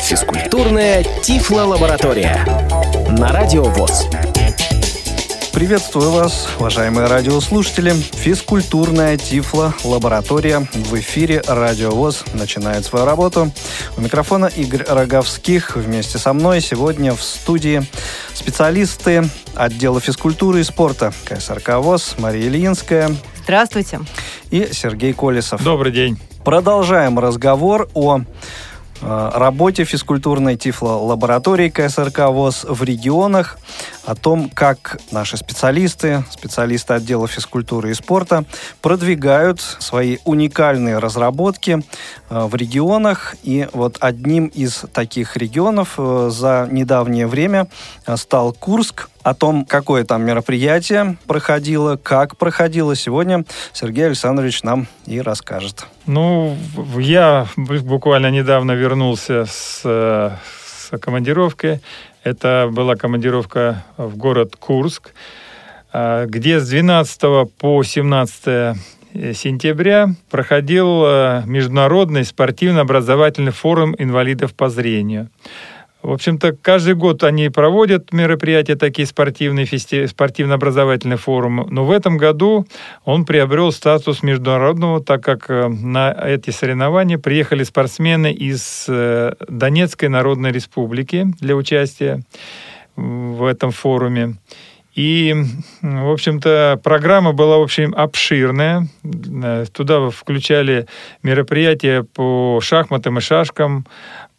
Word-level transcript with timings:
Физкультурная 0.00 1.04
Тифло-лаборатория 1.22 2.44
на 3.18 3.32
Радио 3.32 3.64
ВОЗ. 3.64 4.06
Приветствую 5.52 6.10
вас, 6.10 6.48
уважаемые 6.58 7.06
радиослушатели. 7.06 7.92
Физкультурная 7.92 9.16
Тифло 9.16 9.72
лаборатория 9.84 10.66
в 10.72 10.94
эфире 10.98 11.42
Радио 11.46 11.90
ВОЗ 11.90 12.24
начинает 12.34 12.84
свою 12.84 13.04
работу. 13.04 13.50
У 13.96 14.00
микрофона 14.00 14.46
Игорь 14.46 14.84
Роговских. 14.88 15.76
Вместе 15.76 16.18
со 16.18 16.32
мной 16.32 16.60
сегодня 16.60 17.14
в 17.14 17.22
студии 17.22 17.82
специалисты 18.34 19.24
отдела 19.54 20.00
физкультуры 20.00 20.60
и 20.60 20.64
спорта 20.64 21.12
КСРК 21.24 21.76
ВОЗ 21.78 22.16
Мария 22.18 22.48
Ильинская. 22.48 23.14
Здравствуйте. 23.44 24.00
И 24.50 24.70
Сергей 24.72 25.12
Колесов. 25.12 25.62
Добрый 25.62 25.92
день. 25.92 26.18
Продолжаем 26.44 27.18
разговор 27.18 27.88
о 27.94 28.20
Э, 29.06 29.30
работе 29.34 29.84
физкультурной 29.84 30.56
тифло-лаборатории 30.56 31.68
КСРК 31.68 32.30
ВОЗ 32.30 32.64
в 32.66 32.82
регионах, 32.84 33.58
о 34.06 34.14
том, 34.14 34.48
как 34.48 34.98
наши 35.10 35.36
специалисты, 35.36 36.24
специалисты 36.30 36.94
отдела 36.94 37.28
физкультуры 37.28 37.90
и 37.90 37.94
спорта 37.94 38.44
продвигают 38.80 39.60
свои 39.60 40.18
уникальные 40.24 40.98
разработки 40.98 41.82
э, 42.30 42.44
в 42.46 42.54
регионах. 42.54 43.34
И 43.42 43.68
вот 43.74 43.98
одним 44.00 44.46
из 44.46 44.84
таких 44.92 45.36
регионов 45.36 45.94
э, 45.98 46.30
за 46.32 46.66
недавнее 46.70 47.26
время 47.26 47.66
стал 48.16 48.54
Курск, 48.54 49.10
о 49.24 49.34
том, 49.34 49.64
какое 49.64 50.04
там 50.04 50.22
мероприятие 50.22 51.16
проходило, 51.26 51.96
как 51.96 52.36
проходило 52.36 52.94
сегодня, 52.94 53.44
Сергей 53.72 54.06
Александрович 54.06 54.62
нам 54.62 54.86
и 55.06 55.20
расскажет. 55.20 55.86
Ну, 56.06 56.56
я 56.98 57.48
буквально 57.56 58.30
недавно 58.30 58.72
вернулся 58.72 59.46
с, 59.46 59.80
с 59.82 60.98
командировки. 61.00 61.80
Это 62.22 62.68
была 62.70 62.96
командировка 62.96 63.84
в 63.96 64.16
город 64.16 64.56
Курск, 64.56 65.14
а, 65.92 66.26
где 66.26 66.60
с 66.60 66.68
12 66.68 67.50
по 67.58 67.82
17 67.82 68.76
сентября 69.34 70.10
проходил 70.30 71.02
а, 71.02 71.42
международный 71.46 72.26
спортивно-образовательный 72.26 73.52
форум 73.52 73.94
инвалидов 73.98 74.52
по 74.54 74.68
зрению. 74.68 75.30
В 76.04 76.12
общем-то, 76.12 76.52
каждый 76.60 76.94
год 76.94 77.24
они 77.24 77.48
проводят 77.48 78.12
мероприятия, 78.12 78.76
такие 78.76 79.06
спортивные, 79.06 79.64
фести... 79.64 80.06
спортивно-образовательные 80.06 81.16
форумы. 81.16 81.66
Но 81.70 81.86
в 81.86 81.90
этом 81.90 82.18
году 82.18 82.66
он 83.06 83.24
приобрел 83.24 83.72
статус 83.72 84.22
международного, 84.22 85.02
так 85.02 85.24
как 85.24 85.48
э, 85.48 85.66
на 85.66 86.12
эти 86.12 86.50
соревнования 86.50 87.16
приехали 87.16 87.64
спортсмены 87.64 88.34
из 88.34 88.84
э, 88.86 89.32
Донецкой 89.48 90.10
Народной 90.10 90.52
Республики 90.52 91.26
для 91.40 91.56
участия 91.56 92.20
в 92.96 93.42
этом 93.46 93.70
форуме. 93.70 94.36
И, 94.94 95.34
в 95.80 96.12
общем-то, 96.12 96.80
программа 96.84 97.32
была, 97.32 97.56
в 97.56 97.62
общем, 97.62 97.94
обширная. 97.96 98.88
Э, 99.02 99.64
туда 99.72 100.10
включали 100.10 100.86
мероприятия 101.22 102.02
по 102.02 102.60
шахматам 102.62 103.16
и 103.16 103.20
шашкам, 103.22 103.86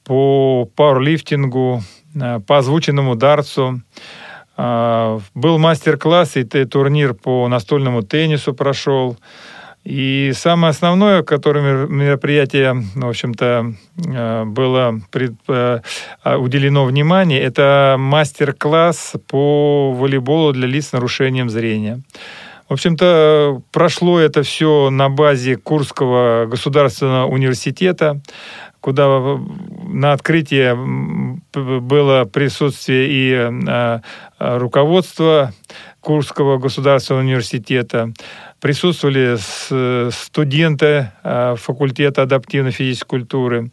по 0.06 0.70
пауэрлифтингу, 0.75 1.84
э, 2.16 2.39
по 2.39 2.59
озвученному 2.59 3.16
дартсу. 3.16 3.81
Э, 4.58 5.20
был 5.34 5.58
мастер-класс 5.58 6.38
и 6.38 6.44
турнир 6.44 7.14
по 7.14 7.48
настольному 7.50 8.03
теннису 8.03 8.53
прошел. 8.53 9.17
И 9.83 10.31
самое 10.33 10.72
основное, 10.72 11.22
которое 11.22 11.86
мероприятие, 11.88 12.73
в 12.95 13.08
общем-то, 13.08 13.73
э, 13.98 14.44
было 14.45 15.02
уделено 16.23 16.86
внимание, 16.86 17.42
это 17.42 17.95
мастер-класс 18.00 19.14
по 19.28 19.92
волейболу 19.92 20.54
для 20.54 20.67
лиц 20.67 20.87
с 20.87 20.93
нарушением 20.93 21.49
зрения. 21.49 22.02
В 22.67 22.73
общем-то, 22.73 23.61
прошло 23.71 24.20
это 24.20 24.42
все 24.42 24.89
на 24.89 25.09
базе 25.09 25.55
Курского 25.55 26.48
государственного 26.48 27.27
университета 27.27 28.21
куда 28.86 29.39
на 29.87 30.14
открытии 30.14 30.75
было 31.80 32.25
присутствие 32.25 33.08
и 33.09 33.31
э, 33.33 33.99
руководство 34.37 35.52
Курского 36.02 36.59
государственного 36.59 37.23
университета, 37.23 38.14
присутствовали 38.65 39.37
студенты 40.09 41.11
э, 41.23 41.55
факультета 41.55 42.23
адаптивной 42.23 42.71
физической 42.71 43.08
культуры, 43.09 43.70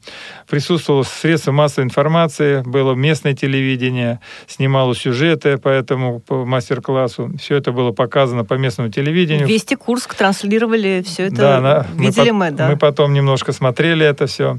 присутствовало 0.46 1.02
средства 1.02 1.50
массовой 1.50 1.86
информации, 1.86 2.60
было 2.60 2.92
местное 2.92 3.32
телевидение, 3.32 4.20
снимало 4.46 4.94
сюжеты 4.94 5.56
по 5.56 5.70
этому 5.70 6.20
по 6.20 6.44
мастер-классу. 6.44 7.32
Все 7.40 7.56
это 7.56 7.72
было 7.72 7.92
показано 7.92 8.44
по 8.44 8.52
местному 8.52 8.90
телевидению. 8.90 9.46
Вести 9.46 9.76
Курск 9.76 10.14
транслировали 10.14 11.02
все 11.06 11.28
это, 11.28 11.36
да, 11.36 11.86
видели 11.94 12.30
мы, 12.30 12.50
мы, 12.50 12.50
да. 12.50 12.68
Мы 12.68 12.76
потом 12.76 13.14
немножко 13.14 13.52
смотрели 13.52 14.04
это 14.04 14.26
все. 14.26 14.58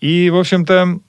И, 0.00 0.30
в 0.30 0.36
общем-то, 0.36 1.00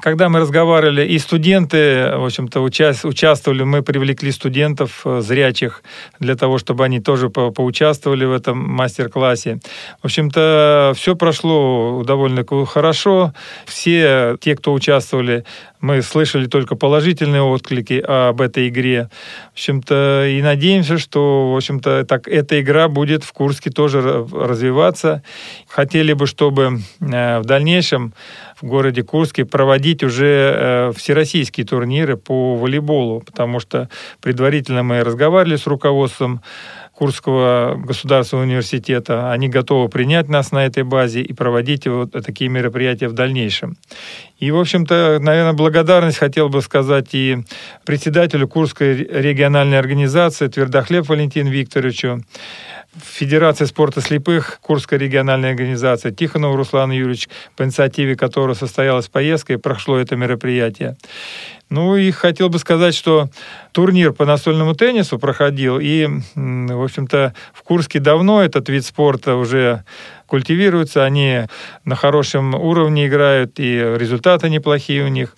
когда 0.00 0.28
мы 0.28 0.40
разговаривали, 0.40 1.06
и 1.06 1.18
студенты, 1.18 2.12
в 2.16 2.24
общем-то, 2.24 2.60
участ, 2.60 3.04
участвовали, 3.04 3.62
мы 3.62 3.82
привлекли 3.82 4.30
студентов 4.32 5.02
э, 5.04 5.20
зрячих 5.20 5.82
для 6.20 6.36
того, 6.36 6.58
чтобы 6.58 6.84
они 6.84 7.00
тоже 7.00 7.30
по 7.30 7.50
поучаствовали 7.50 8.24
в 8.24 8.32
этом 8.32 8.58
мастер-классе. 8.58 9.60
В 10.02 10.06
общем-то, 10.06 10.92
все 10.96 11.16
прошло 11.16 12.02
довольно 12.04 12.44
хорошо. 12.66 13.32
Все 13.64 14.36
те, 14.40 14.56
кто 14.56 14.72
участвовали, 14.72 15.44
мы 15.80 16.02
слышали 16.02 16.46
только 16.46 16.76
положительные 16.76 17.42
отклики 17.42 18.02
об 18.06 18.40
этой 18.40 18.68
игре. 18.68 19.08
В 19.50 19.54
общем-то, 19.54 20.26
и 20.28 20.42
надеемся, 20.42 20.98
что, 20.98 21.52
в 21.52 21.56
общем-то, 21.56 22.04
так 22.04 22.28
эта 22.28 22.60
игра 22.60 22.88
будет 22.88 23.24
в 23.24 23.32
Курске 23.32 23.70
тоже 23.70 24.26
развиваться. 24.32 25.22
Хотели 25.68 26.12
бы, 26.12 26.26
чтобы 26.26 26.80
э, 27.00 27.38
в 27.40 27.44
дальнейшем 27.44 28.14
в 28.60 28.66
городе 28.66 29.02
Курске 29.02 29.44
проводить 29.44 30.02
уже 30.02 30.54
э, 30.56 30.92
всероссийские 30.96 31.66
турниры 31.66 32.16
по 32.16 32.56
волейболу, 32.56 33.20
потому 33.20 33.60
что 33.60 33.88
предварительно 34.20 34.82
мы 34.82 35.04
разговаривали 35.04 35.56
с 35.56 35.66
руководством 35.66 36.40
Курского 36.96 37.74
государственного 37.76 38.46
университета. 38.46 39.30
Они 39.30 39.50
готовы 39.50 39.90
принять 39.90 40.28
нас 40.28 40.50
на 40.50 40.64
этой 40.64 40.82
базе 40.82 41.20
и 41.20 41.32
проводить 41.34 41.86
вот 41.86 42.12
такие 42.12 42.48
мероприятия 42.48 43.08
в 43.08 43.12
дальнейшем. 43.12 43.76
И, 44.38 44.50
в 44.50 44.58
общем-то, 44.58 45.18
наверное, 45.20 45.52
благодарность 45.52 46.16
хотел 46.16 46.48
бы 46.48 46.62
сказать 46.62 47.08
и 47.12 47.44
председателю 47.84 48.48
Курской 48.48 48.94
региональной 48.96 49.78
организации 49.78 50.48
Твердохлеб 50.48 51.06
Валентину 51.06 51.50
Викторовичу, 51.50 52.22
Федерации 53.04 53.66
спорта 53.66 54.00
слепых, 54.00 54.58
Курская 54.62 54.98
региональная 54.98 55.50
организация, 55.50 56.12
Тихонову 56.12 56.56
Руслану 56.56 56.94
Юрьевич, 56.94 57.28
по 57.54 57.64
инициативе 57.64 58.16
которого 58.16 58.54
состоялась 58.54 59.08
поездка 59.08 59.52
и 59.52 59.56
прошло 59.56 59.98
это 59.98 60.16
мероприятие. 60.16 60.96
Ну 61.68 61.96
и 61.96 62.12
хотел 62.12 62.48
бы 62.48 62.60
сказать, 62.60 62.94
что 62.94 63.28
турнир 63.72 64.12
по 64.12 64.24
настольному 64.24 64.74
теннису 64.74 65.18
проходил, 65.18 65.80
и, 65.80 66.06
в 66.36 66.84
общем-то, 66.84 67.34
в 67.52 67.62
Курске 67.64 67.98
давно 67.98 68.40
этот 68.40 68.68
вид 68.68 68.84
спорта 68.84 69.34
уже 69.34 69.82
культивируется, 70.26 71.04
они 71.04 71.42
на 71.84 71.96
хорошем 71.96 72.54
уровне 72.54 73.06
играют, 73.06 73.58
и 73.58 73.78
результаты 73.96 74.48
неплохие 74.48 75.04
у 75.04 75.08
них. 75.08 75.36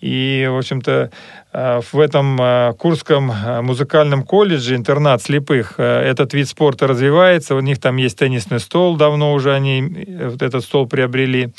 И, 0.00 0.48
в 0.48 0.56
общем-то, 0.56 1.10
э, 1.52 1.80
в 1.92 1.98
этом 1.98 2.40
э, 2.40 2.72
Курском 2.78 3.32
э, 3.32 3.62
музыкальном 3.62 4.22
колледже, 4.22 4.76
интернат 4.76 5.22
слепых, 5.22 5.80
этот 5.80 6.34
вид 6.34 6.48
спорта 6.48 6.86
развивается. 6.86 7.56
У 7.56 7.60
них 7.60 7.80
там 7.80 7.96
есть 7.96 8.16
теннисный 8.18 8.60
стол, 8.60 8.96
давно 8.96 9.32
уже 9.32 9.52
они 9.52 10.06
вот 10.22 10.42
этот 10.42 10.62
стол 10.62 10.86
приобрели. 10.86 11.50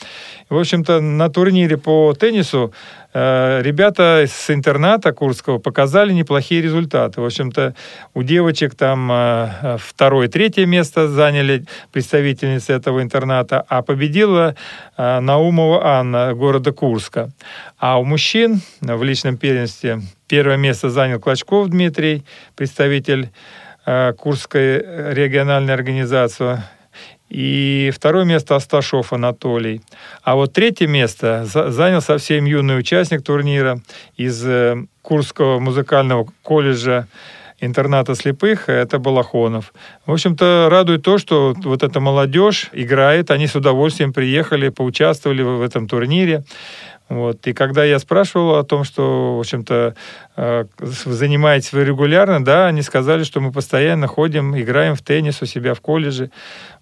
В 0.50 0.58
общем-то, 0.58 1.02
на 1.02 1.30
турнире 1.30 1.78
по 1.78 2.14
теннису 2.14 2.74
ребята 3.14 4.26
с 4.28 4.50
интерната 4.54 5.14
Курского 5.14 5.58
показали 5.58 6.14
неплохие 6.14 6.62
результаты. 6.62 7.22
В 7.22 7.26
общем-то, 7.26 7.74
у 8.14 8.24
девочек 8.24 8.76
там 8.76 9.50
второе, 9.80 10.28
третье 10.28 10.66
место 10.66 11.08
заняли 11.08 11.66
представительницы 11.92 12.74
этого 12.74 13.02
интерната, 13.02 13.66
а 13.68 13.82
победила 13.82 14.56
Наумова 14.98 15.86
Анна 15.86 16.34
города 16.34 16.72
Курска. 16.72 17.30
А 17.80 18.00
у 18.00 18.06
мужчин 18.06 18.62
в 18.82 19.04
личном 19.04 19.38
первенстве 19.38 20.02
первое 20.28 20.58
место 20.58 20.90
занял 20.90 21.20
Клочков 21.20 21.70
Дмитрий, 21.70 22.24
представитель 22.56 23.30
э, 23.86 24.14
Курской 24.14 24.78
региональной 25.14 25.74
организации. 25.74 26.62
И 27.30 27.92
второе 27.94 28.26
место 28.26 28.56
Асташов 28.56 29.14
Анатолий. 29.14 29.82
А 30.24 30.36
вот 30.36 30.54
третье 30.54 30.88
место 30.88 31.46
занял 31.46 32.02
совсем 32.02 32.46
юный 32.46 32.80
участник 32.80 33.24
турнира 33.24 33.80
из 34.18 34.44
э, 34.46 34.84
Курского 35.02 35.60
музыкального 35.60 36.28
колледжа 36.42 37.08
интерната 37.62 38.16
слепых, 38.16 38.70
это 38.70 39.00
Балахонов. 39.00 39.74
В 40.06 40.12
общем-то, 40.12 40.70
радует 40.72 41.04
то, 41.04 41.18
что 41.18 41.54
вот 41.64 41.84
эта 41.84 42.00
молодежь 42.00 42.70
играет, 42.72 43.32
они 43.32 43.48
с 43.48 43.56
удовольствием 43.56 44.14
приехали, 44.14 44.70
поучаствовали 44.70 45.42
в 45.42 45.62
этом 45.62 45.88
турнире. 45.88 46.44
Вот. 47.10 47.46
И 47.48 47.54
когда 47.54 47.84
я 47.84 47.98
спрашивал 47.98 48.56
о 48.56 48.64
том, 48.64 48.84
что, 48.84 49.38
в 49.38 49.40
общем-то, 49.40 49.96
э, 50.38 50.66
занимаетесь 50.80 51.74
вы 51.74 51.84
регулярно, 51.84 52.44
да, 52.44 52.68
они 52.68 52.84
сказали, 52.84 53.24
что 53.24 53.42
мы 53.42 53.52
постоянно 53.52 54.06
ходим, 54.06 54.56
играем 54.56 54.96
в 54.96 55.02
теннис 55.02 55.42
у 55.42 55.46
себя 55.46 55.74
в 55.74 55.82
колледже. 55.82 56.30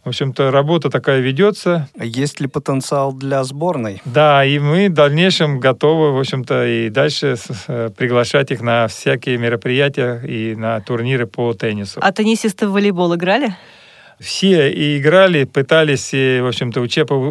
В 0.04 0.10
общем-то, 0.10 0.52
работа 0.52 0.90
такая 0.90 1.20
ведется. 1.20 1.88
Есть 2.00 2.40
ли 2.42 2.48
потенциал 2.48 3.14
для 3.14 3.44
сборной? 3.44 4.02
Да, 4.06 4.46
и 4.46 4.60
мы 4.60 4.90
в 4.90 4.94
дальнейшем 4.94 5.60
готовы, 5.60 6.12
в 6.12 6.20
общем-то, 6.20 6.66
и 6.66 6.90
дальше 6.90 7.36
приглашать 7.98 8.52
их 8.52 8.62
на 8.62 8.88
всякие 8.88 9.38
мероприятия 9.38 10.22
и 10.26 10.56
на 10.56 10.80
турниры 10.82 11.26
по 11.26 11.54
теннису. 11.54 12.00
А 12.02 12.12
теннисисты 12.12 12.68
в 12.68 12.72
волейбол 12.72 13.16
играли? 13.16 13.56
Все 14.20 14.72
и 14.72 14.98
играли, 14.98 15.44
пытались, 15.44 16.12
в 16.12 16.48
общем-то, 16.48 16.82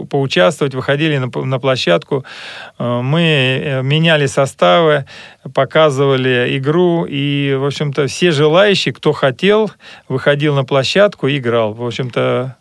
поучаствовать, 0.07 0.75
выходили 0.75 1.19
на, 1.19 1.29
на 1.45 1.59
площадку. 1.59 2.25
Э, 2.79 3.01
мы 3.03 3.21
э, 3.23 3.83
меняли 3.83 4.27
составы, 4.27 5.05
показывали 5.53 6.57
игру, 6.59 7.05
и, 7.09 7.57
в 7.59 7.65
общем-то, 7.65 8.07
все 8.07 8.31
желающие, 8.31 8.95
кто 8.95 9.13
хотел, 9.13 9.71
выходил 10.09 10.55
на 10.55 10.65
площадку 10.65 11.27
и 11.27 11.39
играл. 11.39 11.75
В 11.75 11.85
общем-то, 11.85 12.57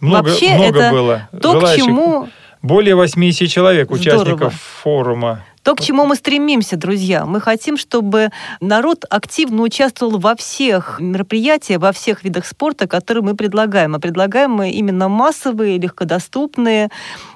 много, 0.00 0.28
Вообще 0.28 0.54
много 0.54 0.78
это 0.78 0.90
было 0.90 1.28
то, 1.40 1.52
желающих. 1.52 1.84
К 1.84 1.86
чему... 1.86 2.28
Более 2.62 2.94
80 2.94 3.48
человек, 3.48 3.86
Здорово. 3.90 4.22
участников 4.22 4.54
форума. 4.54 5.44
То, 5.62 5.74
к 5.74 5.80
чему 5.82 6.06
мы 6.06 6.16
стремимся, 6.16 6.76
друзья. 6.76 7.26
Мы 7.26 7.40
хотим, 7.40 7.76
чтобы 7.76 8.30
народ 8.60 9.04
активно 9.10 9.62
участвовал 9.62 10.18
во 10.18 10.34
всех 10.34 10.98
мероприятиях, 11.00 11.80
во 11.80 11.92
всех 11.92 12.24
видах 12.24 12.46
спорта, 12.46 12.86
которые 12.86 13.22
мы 13.22 13.34
предлагаем. 13.34 13.94
А 13.94 13.98
предлагаем 13.98 14.52
мы 14.52 14.70
именно 14.70 15.08
массовые, 15.08 15.78
легкодоступные. 15.78 16.88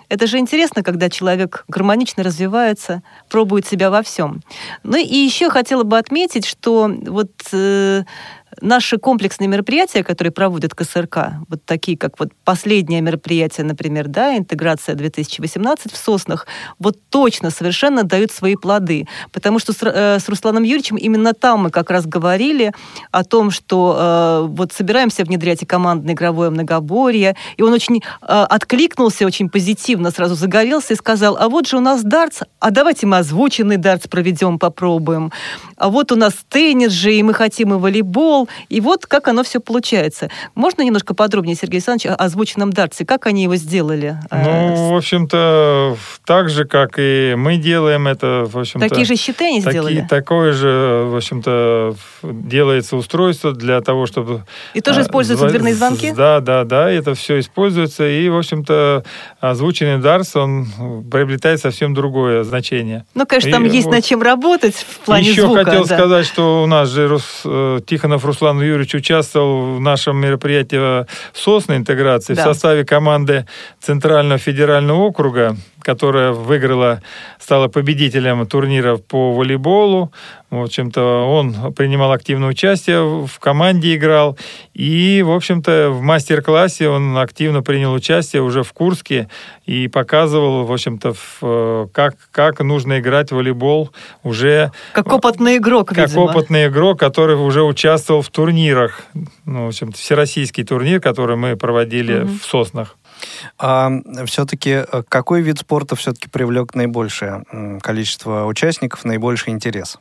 Это 0.09 0.27
же 0.27 0.39
интересно, 0.39 0.83
когда 0.83 1.09
человек 1.09 1.65
гармонично 1.69 2.23
развивается, 2.23 3.03
пробует 3.29 3.67
себя 3.67 3.91
во 3.91 4.03
всем. 4.03 4.43
Ну 4.83 4.97
и 4.97 5.17
еще 5.17 5.51
хотела 5.51 5.83
бы 5.83 5.99
отметить, 5.99 6.47
что 6.47 6.91
вот 7.07 7.31
э, 7.53 8.05
наши 8.61 8.99
комплексные 8.99 9.49
мероприятия, 9.49 10.03
которые 10.03 10.33
проводят 10.33 10.75
КСРК, 10.75 11.19
вот 11.49 11.65
такие, 11.65 11.97
как 11.97 12.19
вот 12.19 12.31
последнее 12.45 13.01
мероприятие, 13.01 13.65
например, 13.65 14.09
да, 14.09 14.37
интеграция 14.37 14.95
2018 14.95 15.93
в 15.93 15.97
Соснах, 15.97 16.47
вот 16.79 16.99
точно 17.11 17.51
совершенно 17.51 18.05
дают 18.05 18.31
свои 18.31 18.57
плоды. 18.57 19.07
Потому 19.33 19.59
что 19.59 19.73
с, 19.73 19.79
э, 19.83 20.19
с 20.19 20.29
Русланом 20.29 20.63
Юрьевичем 20.63 20.97
именно 20.97 21.33
там 21.33 21.65
мы 21.65 21.71
как 21.71 21.91
раз 21.91 22.07
говорили 22.07 22.73
о 23.11 23.25
том, 23.25 23.51
что 23.51 23.97
э, 23.99 24.47
вот 24.49 24.73
собираемся 24.73 25.25
внедрять 25.25 25.63
и 25.63 25.67
командное 25.67 26.15
игровое 26.15 26.51
многоборье, 26.51 27.37
и 27.57 27.63
он 27.63 27.73
очень 27.73 28.03
э, 28.23 28.27
откликнулся 28.27 29.27
очень 29.27 29.49
позитивно, 29.49 29.94
сразу 30.11 30.35
загорелся 30.35 30.95
и 30.95 30.97
сказал, 30.97 31.37
а 31.39 31.49
вот 31.49 31.67
же 31.67 31.77
у 31.77 31.81
нас 31.81 32.03
дартс, 32.03 32.43
а 32.61 32.71
давайте 32.71 33.07
мы 33.07 33.19
озвученный 33.19 33.77
дартс 33.77 34.09
проведем, 34.09 34.59
попробуем. 34.59 35.33
А 35.77 35.89
вот 35.89 36.13
у 36.13 36.17
нас 36.17 36.35
теннис 36.49 36.93
же, 36.93 37.15
и 37.15 37.23
мы 37.23 37.35
хотим 37.35 37.75
и 37.75 37.77
волейбол, 37.77 38.49
и 38.69 38.81
вот 38.81 39.07
как 39.07 39.29
оно 39.29 39.43
все 39.43 39.61
получается. 39.61 40.31
Можно 40.55 40.83
немножко 40.83 41.15
подробнее, 41.15 41.57
Сергей 41.57 41.79
Александрович, 41.79 42.07
о 42.07 42.15
озвученном 42.15 42.73
дартсе? 42.73 43.05
Как 43.05 43.27
они 43.27 43.43
его 43.43 43.57
сделали? 43.57 44.17
Ну, 44.31 44.91
в 44.91 44.97
общем-то, 44.97 45.97
так 46.25 46.49
же, 46.49 46.65
как 46.65 46.99
и 46.99 47.35
мы 47.37 47.57
делаем 47.57 48.07
это, 48.07 48.47
в 48.51 48.59
общем-то... 48.59 48.89
Такие 48.89 49.05
же 49.05 49.17
щиты 49.17 49.47
они 49.47 49.63
такие, 49.63 49.73
сделали? 49.73 50.07
Такое 50.09 50.53
же, 50.53 51.07
в 51.09 51.17
общем-то, 51.17 51.97
делается 52.23 52.97
устройство 52.97 53.53
для 53.53 53.81
того, 53.81 54.07
чтобы... 54.07 54.45
И 54.75 54.81
тоже 54.81 55.01
а, 55.01 55.03
используются 55.03 55.49
дверные 55.49 55.75
звонки? 55.75 56.13
Да, 56.13 56.41
да, 56.41 56.65
да, 56.65 56.91
это 56.91 57.15
все 57.15 57.39
используется, 57.41 58.09
и, 58.09 58.29
в 58.29 58.37
общем-то, 58.37 59.05
озвученный 59.85 59.99
дартс, 60.03 60.37
он 60.37 60.67
приобретает 61.11 61.61
совсем 61.61 61.95
другое 61.95 62.45
значение. 62.45 63.05
Ну, 63.15 63.27
конечно, 63.27 63.51
там 63.51 63.67
и 63.67 63.69
есть 63.69 63.87
вот... 63.87 63.95
над 63.95 64.05
чем 64.05 64.23
работать 64.23 64.75
в 64.75 64.99
плане 65.01 65.29
Еще 65.29 65.43
звука. 65.43 65.61
Еще 65.61 65.65
хотел 65.65 65.87
да. 65.87 65.97
сказать, 65.97 66.27
что 66.27 66.63
у 66.63 66.67
нас 66.67 66.89
же 66.89 67.09
Рус, 67.09 67.43
э, 67.45 67.81
Тихонов 67.87 68.25
Руслан 68.25 68.61
Юрьевич 68.61 68.95
участвовал 68.95 69.77
в 69.77 69.81
нашем 69.81 70.17
мероприятии 70.17 71.07
«Сосна 71.33 71.77
интеграции» 71.77 72.35
да. 72.35 72.43
в 72.43 72.45
составе 72.45 72.85
команды 72.85 73.47
Центрального 73.81 74.39
федерального 74.39 74.99
округа 74.99 75.57
которая 75.85 76.33
выиграла, 76.33 77.03
стала 77.39 77.69
победителем 77.69 78.45
турнира 78.47 78.97
по 78.97 79.33
волейболу. 79.33 80.13
В 80.51 80.63
общем-то, 80.63 81.27
он 81.29 81.73
принимал 81.75 82.13
активное 82.13 82.49
участие, 82.49 83.27
в 83.27 83.39
команде 83.41 83.97
играл. 83.97 84.39
И, 84.73 85.23
в 85.25 85.33
общем-то, 85.33 85.91
в 85.91 86.01
мастер-классе 86.01 86.89
он 86.89 87.19
активно 87.19 87.63
принял 87.63 87.93
участие 87.93 88.43
уже 88.43 88.63
в 88.63 88.73
Курске 88.73 89.29
и 89.67 89.89
показывал, 89.89 90.65
в 90.65 90.73
общем-то, 90.73 91.89
как, 91.93 92.15
как 92.31 92.61
нужно 92.61 93.01
играть 93.01 93.33
в 93.33 93.37
волейбол 93.37 93.91
уже... 94.23 94.71
Как 94.93 95.13
опытный 95.13 95.57
игрок, 95.57 95.89
Как 95.89 96.09
видимо. 96.09 96.23
опытный 96.23 96.69
игрок, 96.69 97.01
который 97.01 97.37
уже 97.37 97.63
участвовал 97.63 98.23
в 98.23 98.29
турнирах. 98.29 99.03
Ну, 99.45 99.65
в 99.65 99.69
общем-то, 99.69 99.99
всероссийский 99.99 100.65
турнир, 100.65 101.01
который 101.01 101.37
мы 101.37 101.57
проводили 101.57 102.23
угу. 102.23 102.33
в 102.41 102.45
Соснах. 102.45 102.97
А 103.59 103.91
все-таки 104.27 104.85
э, 104.91 105.03
какой 105.09 105.43
вид 105.43 105.59
спорта 105.59 105.97
все-таки 105.97 106.29
привлек 106.29 106.75
наибольшее 106.75 107.45
количество 107.81 108.45
участников, 108.47 109.05
наибольший 109.05 109.53
интерес? 109.53 109.99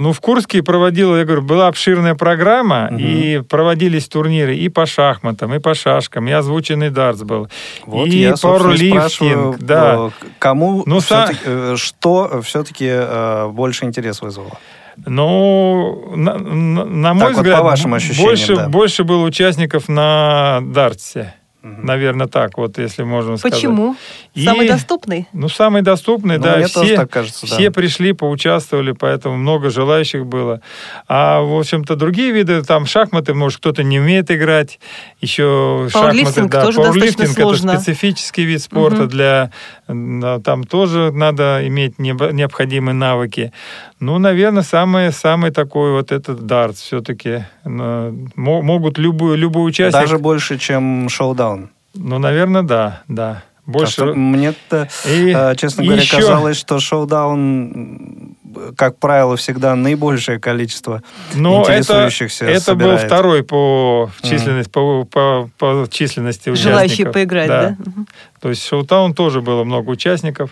Ну, 0.00 0.14
в 0.14 0.20
Курске 0.22 0.62
проводила, 0.62 1.16
я 1.16 1.26
говорю, 1.26 1.42
была 1.42 1.68
обширная 1.68 2.14
программа, 2.14 2.88
угу. 2.90 2.98
и 2.98 3.40
проводились 3.40 4.08
турниры 4.08 4.56
и 4.56 4.70
по 4.70 4.86
шахматам, 4.86 5.52
и 5.52 5.58
по 5.58 5.74
шашкам, 5.74 6.26
и 6.26 6.30
озвученный 6.30 6.88
дартс 6.88 7.20
был, 7.20 7.48
вот 7.84 8.06
и 8.06 8.16
я, 8.16 8.34
пауэрлифтинг, 8.34 9.58
да. 9.58 10.08
Э, 10.08 10.10
кому, 10.38 10.84
ну, 10.86 11.00
все-таки, 11.00 11.44
са... 11.44 11.76
что 11.76 12.40
все-таки 12.42 12.88
э, 12.88 13.48
больше 13.48 13.84
интерес 13.84 14.22
вызвало? 14.22 14.58
Ну, 15.04 16.14
на, 16.16 16.38
на, 16.38 16.84
на 16.86 17.14
мой 17.14 17.26
так, 17.26 17.36
взгляд, 17.36 17.58
вот 17.58 17.64
по 17.64 17.70
вашим 17.70 17.92
ощущениям, 17.92 18.24
больше, 18.24 18.56
да. 18.56 18.68
больше 18.70 19.04
было 19.04 19.24
участников 19.24 19.90
на 19.90 20.60
дартсе. 20.62 21.34
Угу. 21.62 21.82
Наверное, 21.82 22.26
так 22.26 22.56
вот, 22.56 22.78
если 22.78 23.02
можно 23.02 23.36
сказать. 23.36 23.54
Почему? 23.54 23.94
И, 24.34 24.44
самый 24.44 24.66
доступный? 24.66 25.28
Ну, 25.34 25.50
самый 25.50 25.82
доступный, 25.82 26.38
ну, 26.38 26.44
да. 26.44 26.56
Мне 26.56 26.66
все, 26.66 26.80
тоже 26.80 26.96
так 26.96 27.10
кажется, 27.10 27.46
все 27.46 27.68
да. 27.68 27.70
пришли, 27.70 28.14
поучаствовали, 28.14 28.92
поэтому 28.92 29.36
много 29.36 29.68
желающих 29.68 30.24
было. 30.24 30.62
А, 31.06 31.42
в 31.42 31.58
общем-то, 31.58 31.96
другие 31.96 32.32
виды, 32.32 32.62
там 32.62 32.86
шахматы, 32.86 33.34
может, 33.34 33.58
кто-то 33.58 33.82
не 33.82 34.00
умеет 34.00 34.30
играть, 34.30 34.80
еще 35.20 35.88
шахматы, 35.92 36.48
да. 36.48 36.64
тоже 36.64 36.78
Пауэрлифтинг 36.78 37.38
это 37.38 37.56
специфический 37.56 38.44
вид 38.44 38.62
спорта 38.62 39.02
угу. 39.02 39.10
для... 39.10 39.50
Там 39.86 40.64
тоже 40.64 41.10
надо 41.12 41.66
иметь 41.66 41.98
необходимые 41.98 42.94
навыки. 42.94 43.52
Ну, 43.98 44.16
наверное, 44.18 44.62
самый, 44.62 45.12
самый 45.12 45.50
такой 45.50 45.92
вот 45.92 46.10
этот 46.10 46.46
дарт 46.46 46.76
все-таки. 46.76 47.44
Могут 47.64 48.96
любой, 48.96 49.36
любой 49.36 49.68
участник... 49.68 50.00
Даже 50.00 50.18
больше, 50.18 50.56
чем 50.56 51.08
шоу-даун? 51.10 51.49
Ну, 51.94 52.18
наверное, 52.18 52.62
да, 52.62 53.02
да. 53.08 53.42
Больше... 53.66 54.02
А 54.02 54.14
Мне-то, 54.14 54.88
и 55.06 55.32
э, 55.34 55.54
честно 55.56 55.84
говоря, 55.84 56.02
еще... 56.02 56.16
казалось, 56.16 56.56
что 56.56 56.80
шоу-даун, 56.80 58.36
как 58.76 58.98
правило, 58.98 59.36
всегда 59.36 59.76
наибольшее 59.76 60.40
количество 60.40 61.02
Но 61.34 61.60
интересующихся 61.60 62.46
это, 62.46 62.72
это 62.72 62.74
был 62.74 62.96
второй 62.96 63.44
по 63.44 64.10
численности, 64.22 64.70
mm. 64.70 64.72
по, 64.72 65.04
по, 65.04 65.50
по 65.56 65.88
численности 65.88 66.50
участников. 66.50 66.72
Желающие 66.72 67.10
поиграть, 67.10 67.48
да? 67.48 67.76
да? 67.78 67.92
То 68.40 68.48
есть 68.48 68.66
шоу-даун 68.66 69.14
тоже 69.14 69.40
было 69.40 69.62
много 69.62 69.90
участников. 69.90 70.50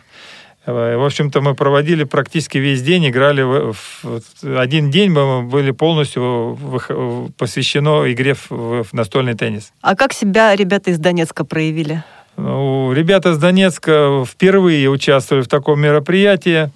Э, 0.68 0.96
в 0.96 1.04
общем-то, 1.04 1.40
мы 1.40 1.54
проводили 1.54 2.04
практически 2.04 2.58
весь 2.58 2.82
день, 2.82 3.08
играли 3.08 3.42
в, 3.42 3.74
в 4.02 4.60
один 4.60 4.90
день 4.90 5.10
мы 5.10 5.42
были 5.42 5.70
полностью 5.70 6.54
в, 6.54 7.30
посвящено 7.38 8.10
игре 8.12 8.34
в, 8.34 8.50
в 8.84 8.92
настольный 8.92 9.34
теннис. 9.34 9.72
А 9.80 9.96
как 9.96 10.12
себя 10.12 10.54
ребята 10.54 10.90
из 10.90 10.98
Донецка 10.98 11.44
проявили? 11.44 12.02
Ну, 12.36 12.92
ребята 12.92 13.30
из 13.30 13.38
Донецка 13.38 14.24
впервые 14.26 14.90
участвовали 14.90 15.42
в 15.42 15.48
таком 15.48 15.80
мероприятии. 15.80 16.70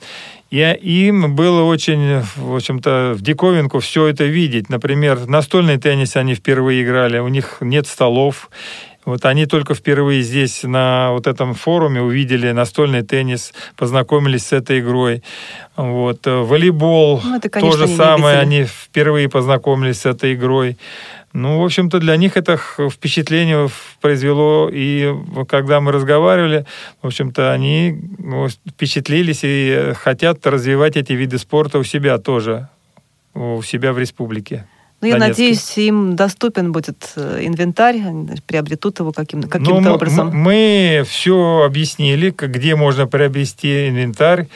И 0.50 0.58
им 1.06 1.34
было 1.34 1.62
очень, 1.62 2.20
в 2.36 2.54
общем-то, 2.54 3.14
в 3.16 3.22
диковинку 3.22 3.78
все 3.78 4.08
это 4.08 4.24
видеть. 4.24 4.68
Например, 4.68 5.26
настольный 5.26 5.78
теннис 5.78 6.16
они 6.16 6.34
впервые 6.34 6.82
играли, 6.82 7.18
у 7.18 7.28
них 7.28 7.58
нет 7.60 7.86
столов, 7.86 8.50
вот 9.04 9.24
они 9.24 9.46
только 9.46 9.74
впервые 9.74 10.22
здесь 10.22 10.62
на 10.62 11.10
вот 11.10 11.26
этом 11.26 11.54
форуме 11.54 12.00
увидели 12.00 12.52
настольный 12.52 13.02
теннис, 13.02 13.52
познакомились 13.76 14.46
с 14.46 14.52
этой 14.52 14.80
игрой. 14.80 15.22
Вот. 15.76 16.26
Э, 16.26 16.42
волейбол, 16.42 17.20
ну, 17.24 17.36
это, 17.36 17.48
конечно, 17.48 17.80
то 17.80 17.86
же 17.86 17.96
самое, 17.96 18.38
они 18.38 18.64
впервые 18.64 19.28
познакомились 19.28 20.00
с 20.00 20.06
этой 20.06 20.34
игрой. 20.34 20.76
Ну, 21.32 21.60
в 21.60 21.64
общем-то, 21.64 21.98
для 21.98 22.16
них 22.16 22.36
это 22.36 22.58
впечатление 22.90 23.68
произвело, 24.00 24.68
и 24.70 25.14
когда 25.48 25.80
мы 25.80 25.90
разговаривали, 25.90 26.66
в 27.00 27.06
общем-то, 27.06 27.52
они 27.52 27.98
ну, 28.18 28.48
впечатлились 28.48 29.40
и 29.42 29.94
хотят 29.94 30.46
развивать 30.46 30.96
эти 30.96 31.14
виды 31.14 31.38
спорта 31.38 31.78
у 31.78 31.84
себя 31.84 32.18
тоже, 32.18 32.68
у 33.34 33.62
себя 33.62 33.94
в 33.94 33.98
республике. 33.98 34.66
Ну, 35.02 35.08
я 35.08 35.18
Донецке. 35.18 35.42
надеюсь, 35.42 35.78
им 35.78 36.14
доступен 36.14 36.70
будет 36.70 37.10
э, 37.16 37.40
инвентарь, 37.42 38.00
приобретут 38.46 39.00
его 39.00 39.10
каким- 39.10 39.42
каким-то 39.42 39.70
Ну, 39.74 39.80
мы- 39.80 39.90
образом. 39.94 40.28
м- 40.28 40.36
Мы 40.36 41.02
все 41.08 41.62
объяснили, 41.66 42.32
где 42.38 42.76
можно 42.76 43.08
приобрести 43.08 43.88
инвентарь. 43.88 44.46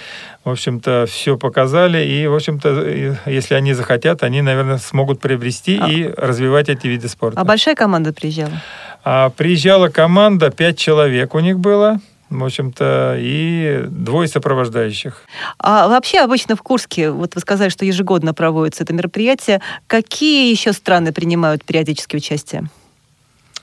В 0.44 0.50
общем-то, 0.50 1.06
все 1.10 1.36
показали. 1.36 2.04
И, 2.06 2.26
в 2.28 2.34
общем-то, 2.36 3.16
если 3.26 3.54
они 3.54 3.74
захотят, 3.74 4.22
они, 4.22 4.40
наверное, 4.40 4.78
смогут 4.78 5.18
приобрести 5.20 5.78
А- 5.82 5.88
и 5.90 6.08
развивать 6.16 6.68
эти 6.68 6.86
виды 6.86 7.08
спорта. 7.08 7.40
А 7.40 7.44
большая 7.44 7.74
команда 7.74 8.12
приезжала? 8.12 8.62
А 9.04 9.30
приезжала 9.30 9.88
команда, 9.88 10.50
пять 10.50 10.78
человек 10.78 11.34
у 11.34 11.40
них 11.40 11.58
было. 11.58 11.98
В 12.28 12.44
общем-то, 12.44 13.16
и 13.18 13.84
двое 13.88 14.26
сопровождающих. 14.26 15.22
А 15.58 15.86
вообще 15.86 16.18
обычно 16.18 16.56
в 16.56 16.62
Курске, 16.62 17.10
вот 17.10 17.36
вы 17.36 17.40
сказали, 17.40 17.68
что 17.68 17.84
ежегодно 17.84 18.34
проводится 18.34 18.82
это 18.82 18.92
мероприятие, 18.92 19.60
какие 19.86 20.50
еще 20.50 20.72
страны 20.72 21.12
принимают 21.12 21.64
периодически 21.64 22.16
участие? 22.16 22.68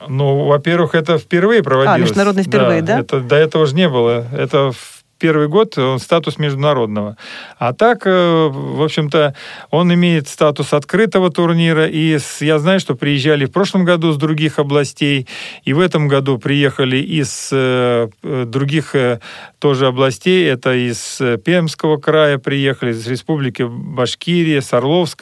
Ну, 0.08 0.46
во-первых, 0.46 0.94
это 0.94 1.18
впервые 1.18 1.62
проводилось. 1.62 1.98
А, 1.98 2.02
международный 2.02 2.42
впервые, 2.42 2.82
да? 2.82 3.00
Это, 3.00 3.20
до 3.20 3.36
этого 3.36 3.66
же 3.66 3.74
не 3.74 3.88
было. 3.88 4.26
Это 4.32 4.72
в 4.72 5.03
первый 5.24 5.48
год 5.48 5.78
он 5.78 6.00
статус 6.00 6.36
международного. 6.38 7.16
А 7.58 7.72
так, 7.72 8.02
э, 8.06 8.48
в 8.52 8.82
общем-то, 8.82 9.34
он 9.70 9.94
имеет 9.94 10.28
статус 10.28 10.74
открытого 10.74 11.30
турнира. 11.30 11.86
И 11.86 12.18
я 12.40 12.58
знаю, 12.58 12.78
что 12.78 12.94
приезжали 12.94 13.46
в 13.46 13.50
прошлом 13.50 13.86
году 13.86 14.12
с 14.12 14.18
других 14.18 14.58
областей, 14.58 15.26
и 15.64 15.72
в 15.72 15.80
этом 15.80 16.08
году 16.08 16.36
приехали 16.36 16.98
из 16.98 17.48
э, 17.52 18.08
э, 18.22 18.44
других 18.46 18.94
э, 18.94 19.20
тоже 19.58 19.86
областей. 19.86 20.46
Это 20.46 20.74
из 20.74 21.18
э, 21.22 21.38
Пермского 21.38 21.96
края 21.96 22.36
приехали, 22.36 22.90
из 22.90 23.08
Республики 23.08 23.62
Башкирия, 23.66 24.60
с 24.60 24.74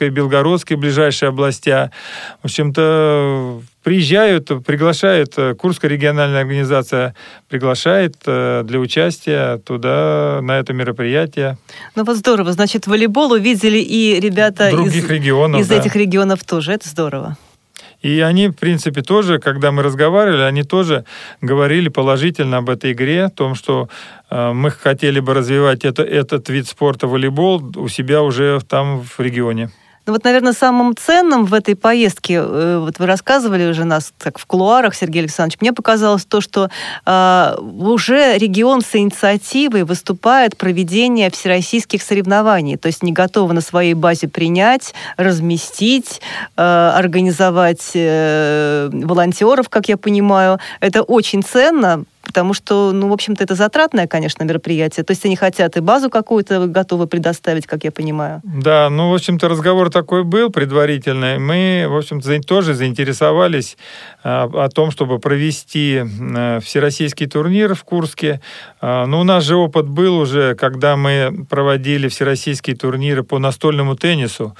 Белгородской 0.09 0.75
ближайшие 0.75 1.29
областя. 1.29 1.91
В 2.41 2.45
общем-то, 2.47 3.61
приезжают, 3.83 4.49
приглашают, 4.65 5.33
э, 5.37 5.53
Курская 5.55 5.91
региональная 5.91 6.41
организация 6.41 7.15
приглашает 7.49 8.15
э, 8.25 8.63
для 8.65 8.79
участия 8.79 9.57
туда, 9.57 10.39
на 10.41 10.57
это 10.57 10.73
мероприятие 10.73 11.57
Ну 11.95 12.03
вот 12.03 12.17
здорово, 12.17 12.53
значит, 12.53 12.87
волейбол 12.87 13.33
увидели 13.33 13.79
и 13.79 14.19
ребята 14.19 14.71
других 14.71 15.05
из, 15.05 15.09
регионов. 15.09 15.61
из 15.61 15.67
да. 15.67 15.75
этих 15.75 15.95
регионов 15.95 16.43
тоже, 16.43 16.71
это 16.71 16.87
здорово. 16.87 17.37
И 18.01 18.19
они, 18.19 18.49
в 18.49 18.53
принципе, 18.53 19.01
тоже, 19.01 19.39
когда 19.39 19.71
мы 19.71 19.81
разговаривали, 19.81 20.41
они 20.41 20.63
тоже 20.63 21.05
говорили 21.41 21.87
положительно 21.87 22.57
об 22.57 22.69
этой 22.69 22.91
игре, 22.91 23.25
о 23.25 23.29
том, 23.29 23.55
что 23.55 23.87
э, 24.29 24.51
мы 24.51 24.71
хотели 24.71 25.21
бы 25.21 25.33
развивать 25.33 25.85
это, 25.85 26.03
этот 26.03 26.49
вид 26.49 26.67
спорта, 26.67 27.07
волейбол, 27.07 27.63
у 27.77 27.87
себя 27.87 28.21
уже 28.21 28.59
там 28.67 29.01
в 29.01 29.19
регионе. 29.19 29.69
Ну 30.05 30.11
вот, 30.11 30.25
наверное, 30.25 30.51
самым 30.51 30.97
ценным 30.97 31.45
в 31.45 31.53
этой 31.53 31.75
поездке, 31.75 32.35
э, 32.35 32.77
вот 32.79 32.99
вы 32.99 33.05
рассказывали 33.05 33.69
уже 33.69 33.85
нас 33.85 34.11
так 34.17 34.37
в 34.37 34.45
кулуарах, 34.45 34.95
Сергей 34.95 35.21
Александрович, 35.21 35.61
мне 35.61 35.71
показалось 35.71 36.25
то, 36.25 36.41
что 36.41 36.69
э, 37.05 37.55
уже 37.59 38.37
регион 38.37 38.81
с 38.81 38.95
инициативой 38.95 39.83
выступает 39.83 40.57
проведение 40.57 41.31
всероссийских 41.31 42.01
соревнований, 42.01 42.75
то 42.75 42.87
есть 42.87 43.01
не 43.01 43.13
готовы 43.13 43.53
на 43.53 43.61
своей 43.61 43.93
базе 43.93 44.27
принять, 44.27 44.93
разместить, 45.15 46.19
э, 46.57 46.61
организовать 46.61 47.91
э, 47.93 48.89
волонтеров, 48.91 49.69
как 49.69 49.87
я 49.87 49.95
понимаю. 49.95 50.59
Это 50.81 51.03
очень 51.03 51.43
ценно, 51.43 52.03
потому 52.23 52.53
что, 52.53 52.91
ну, 52.93 53.09
в 53.09 53.13
общем-то, 53.13 53.43
это 53.43 53.55
затратное, 53.55 54.07
конечно, 54.07 54.43
мероприятие. 54.43 55.03
То 55.03 55.11
есть 55.11 55.25
они 55.25 55.35
хотят 55.35 55.77
и 55.77 55.81
базу 55.81 56.09
какую-то 56.09 56.67
готовы 56.67 57.07
предоставить, 57.07 57.67
как 57.67 57.83
я 57.83 57.91
понимаю. 57.91 58.41
Да, 58.43 58.89
ну, 58.89 59.11
в 59.11 59.13
общем-то, 59.13 59.49
разговор 59.49 59.89
такой 59.89 60.23
был 60.23 60.49
предварительный. 60.49 61.37
Мы, 61.37 61.85
в 61.87 61.95
общем-то, 61.95 62.41
тоже 62.41 62.73
заинтересовались 62.73 63.77
а, 64.23 64.49
о 64.53 64.69
том, 64.69 64.91
чтобы 64.91 65.19
провести 65.19 66.01
э, 66.03 66.59
всероссийский 66.61 67.27
турнир 67.27 67.75
в 67.75 67.83
Курске. 67.83 68.41
А, 68.81 69.05
но 69.05 69.21
у 69.21 69.23
нас 69.23 69.43
же 69.43 69.55
опыт 69.55 69.87
был 69.87 70.17
уже, 70.17 70.55
когда 70.55 70.95
мы 70.95 71.45
проводили 71.49 72.07
всероссийские 72.07 72.75
турниры 72.75 73.23
по 73.23 73.39
настольному 73.39 73.95
теннису. 73.95 74.55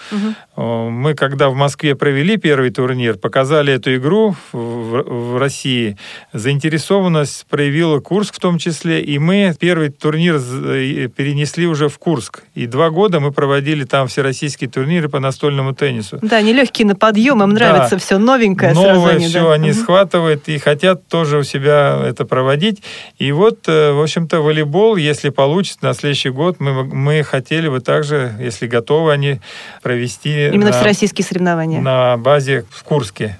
О, 0.55 0.89
Мы, 0.89 1.13
когда 1.13 1.50
в 1.50 1.55
Москве 1.55 1.96
провели 1.96 2.38
первый 2.38 2.70
турнир, 2.70 3.17
показали 3.17 3.74
эту 3.74 3.96
игру 3.96 4.36
в 4.51 5.38
России, 5.39 5.98
заинтересованность 6.34 7.46
проявила 7.57 8.00
Курск 8.00 8.33
в 8.33 8.39
том 8.39 8.57
числе, 8.57 9.00
и 9.03 9.19
мы 9.19 9.53
первый 9.60 9.89
турнир 9.89 10.39
з- 10.39 11.07
перенесли 11.10 11.67
уже 11.67 11.88
в 11.88 12.00
Курск. 12.00 12.41
И 12.55 12.65
два 12.65 12.89
года 12.89 13.19
мы 13.19 13.31
проводили 13.31 13.83
там 13.83 14.07
всероссийские 14.07 14.72
турниры 14.72 15.07
по 15.07 15.19
настольному 15.19 15.75
теннису. 15.75 16.17
Да, 16.24 16.38
они 16.38 16.51
легкие 16.51 16.88
на 16.88 16.95
подъем, 16.95 17.43
им 17.43 17.53
Да. 17.53 17.55
нравится 17.55 18.00
все 18.00 18.17
новенькое 18.17 18.74
Новое 18.74 19.19
сразу. 19.19 19.25
все 19.29 19.43
да. 19.43 19.53
они 19.53 19.72
схватывают 19.72 20.50
и 20.50 20.57
хотят 20.57 21.07
тоже 21.07 21.38
у 21.38 21.43
себя 21.43 22.01
это 22.03 22.25
проводить. 22.25 22.81
И 23.19 23.31
вот, 23.31 23.60
э, 23.67 23.91
в 23.91 24.01
общем-то, 24.01 24.41
волейбол, 24.41 24.95
если 24.95 25.29
получится, 25.29 25.77
на 25.83 25.93
следующий 25.93 26.29
год 26.31 26.55
мы, 26.60 26.83
мы 26.86 27.22
хотели 27.22 27.69
бы 27.69 27.81
также, 27.81 28.33
если 28.39 28.65
готовы 28.65 29.12
они, 29.13 29.41
провести 29.83 30.48
Именно 30.48 30.72
на, 30.72 30.79
всероссийские 30.79 31.24
соревнования. 31.24 31.79
на 31.81 32.17
базе 32.17 32.65
в 32.72 32.83
Курске. 32.83 33.38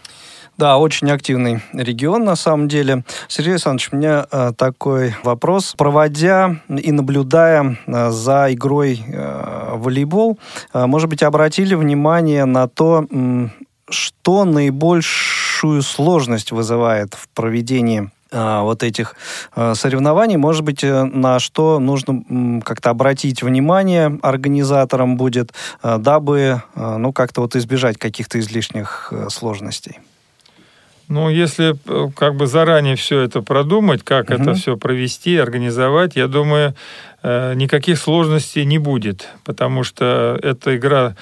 Да, 0.58 0.78
очень 0.78 1.10
активный 1.10 1.62
регион 1.74 2.26
на 2.26 2.36
самом 2.36 2.68
деле. 2.68 3.04
Сергей 3.28 3.54
Александрович, 3.54 3.90
у 3.92 3.96
меня 3.96 4.28
э, 4.32 4.52
такой 4.56 5.16
вопрос. 5.24 5.74
Проводя 5.76 6.58
и 6.70 6.92
наблюдая 6.92 7.78
э, 7.88 8.12
за 8.12 8.54
игрой 8.54 9.04
э, 9.08 9.72
в 9.74 9.84
волейбол, 9.84 10.38
может 10.74 11.10
быть, 11.10 11.24
обратили 11.24 11.74
внимание 11.74 12.46
на 12.46 12.68
то, 12.68 13.08
что 13.90 14.46
наибольшую 14.46 15.82
сложность 15.82 16.52
вызывает 16.52 17.16
в 17.16 17.28
проведении 17.30 18.12
вот 18.32 18.82
этих 18.82 19.16
соревнований, 19.56 20.38
может 20.38 20.64
быть, 20.64 20.82
на 20.82 21.38
что 21.38 21.78
нужно 21.78 22.62
как-то 22.64 22.90
обратить 22.90 23.44
внимание 23.44 24.18
организаторам 24.24 25.18
будет, 25.18 25.54
дабы, 25.84 26.64
ну, 26.76 27.14
как-то 27.14 27.42
вот 27.42 27.56
избежать 27.56 28.00
каких-то 28.00 28.40
излишних 28.40 29.14
сложностей. 29.30 30.00
Ну, 31.14 31.30
если 31.30 31.76
э, 31.86 32.10
как 32.16 32.36
бы 32.36 32.48
заранее 32.48 32.96
все 32.96 33.20
это 33.22 33.44
продумать, 33.44 34.04
как 34.04 34.30
Мгм. 34.30 34.42
это 34.42 34.54
все 34.56 34.78
провести, 34.78 35.38
организовать, 35.38 36.16
я 36.16 36.28
думаю, 36.28 36.74
никаких 37.24 37.98
сложностей 37.98 38.66
не 38.66 38.78
будет, 38.78 39.30
потому 39.46 39.84
что 39.84 40.38
эта 40.44 40.76
игра, 40.76 41.16